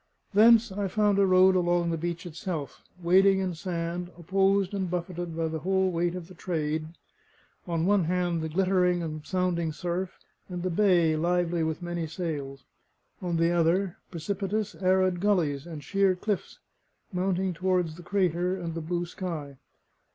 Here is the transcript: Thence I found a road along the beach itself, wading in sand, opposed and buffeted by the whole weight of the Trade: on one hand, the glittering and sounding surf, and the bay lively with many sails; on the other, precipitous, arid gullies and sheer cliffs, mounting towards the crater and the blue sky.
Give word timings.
Thence 0.33 0.71
I 0.71 0.87
found 0.87 1.19
a 1.19 1.27
road 1.27 1.55
along 1.55 1.91
the 1.91 1.95
beach 1.97 2.25
itself, 2.25 2.81
wading 3.03 3.37
in 3.37 3.53
sand, 3.53 4.09
opposed 4.17 4.73
and 4.73 4.89
buffeted 4.89 5.37
by 5.37 5.47
the 5.47 5.59
whole 5.59 5.91
weight 5.91 6.15
of 6.15 6.27
the 6.27 6.33
Trade: 6.33 6.87
on 7.67 7.85
one 7.85 8.05
hand, 8.05 8.41
the 8.41 8.49
glittering 8.49 9.03
and 9.03 9.23
sounding 9.23 9.71
surf, 9.71 10.17
and 10.49 10.63
the 10.63 10.71
bay 10.71 11.15
lively 11.15 11.61
with 11.61 11.83
many 11.83 12.07
sails; 12.07 12.63
on 13.21 13.37
the 13.37 13.51
other, 13.51 13.97
precipitous, 14.09 14.73
arid 14.73 15.19
gullies 15.19 15.67
and 15.67 15.83
sheer 15.83 16.15
cliffs, 16.15 16.57
mounting 17.13 17.53
towards 17.53 17.93
the 17.93 18.01
crater 18.01 18.57
and 18.57 18.73
the 18.73 18.81
blue 18.81 19.05
sky. 19.05 19.57